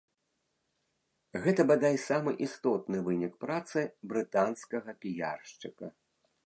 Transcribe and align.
Гэта, 1.43 1.61
бадай, 1.71 1.95
самы 2.07 2.31
істотны 2.47 2.97
вынік 3.11 3.33
працы 3.45 3.79
брытанскага 4.15 4.91
піяршчыка. 5.05 5.85